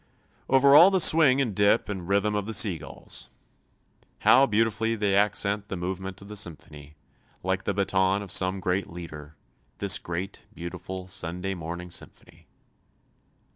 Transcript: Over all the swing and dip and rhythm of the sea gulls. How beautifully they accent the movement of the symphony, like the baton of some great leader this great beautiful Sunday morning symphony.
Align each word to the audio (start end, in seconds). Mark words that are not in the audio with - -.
Over 0.49 0.73
all 0.75 0.89
the 0.89 0.99
swing 0.99 1.39
and 1.41 1.55
dip 1.55 1.87
and 1.87 2.07
rhythm 2.07 2.33
of 2.33 2.47
the 2.47 2.55
sea 2.55 2.79
gulls. 2.79 3.29
How 4.21 4.47
beautifully 4.47 4.95
they 4.95 5.15
accent 5.15 5.67
the 5.67 5.77
movement 5.77 6.19
of 6.23 6.27
the 6.27 6.35
symphony, 6.35 6.95
like 7.43 7.65
the 7.65 7.73
baton 7.75 8.23
of 8.23 8.31
some 8.31 8.59
great 8.59 8.87
leader 8.89 9.35
this 9.77 9.99
great 9.99 10.43
beautiful 10.55 11.07
Sunday 11.07 11.53
morning 11.53 11.91
symphony. 11.91 12.47